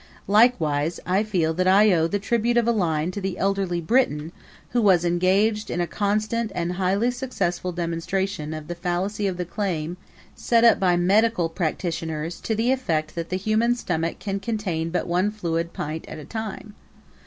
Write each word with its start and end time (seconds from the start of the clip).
Likewise 0.27 0.99
I 1.05 1.21
feel 1.21 1.53
that 1.53 1.67
I 1.67 1.93
owe 1.93 2.07
the 2.07 2.17
tribute 2.17 2.57
of 2.57 2.67
a 2.67 2.71
line 2.71 3.11
to 3.11 3.21
the 3.21 3.37
elderly 3.37 3.79
Britain 3.79 4.31
who 4.69 4.81
was 4.81 5.05
engaged 5.05 5.69
in 5.69 5.79
a 5.79 5.85
constant 5.85 6.51
and 6.55 6.71
highly 6.73 7.11
successful 7.11 7.71
demonstration 7.71 8.51
of 8.51 8.67
the 8.67 8.73
fallacy 8.73 9.27
of 9.27 9.37
the 9.37 9.45
claim 9.45 9.97
set 10.35 10.63
up 10.63 10.79
by 10.79 10.97
medical 10.97 11.49
practitioners, 11.49 12.39
to 12.39 12.55
the 12.55 12.71
effect 12.71 13.13
that 13.13 13.29
the 13.29 13.37
human 13.37 13.75
stomach 13.75 14.17
can 14.17 14.39
contain 14.39 14.89
but 14.89 15.05
one 15.05 15.29
fluid 15.29 15.71
pint 15.71 16.07
at 16.07 16.17
a 16.17 16.25
time. 16.25 16.73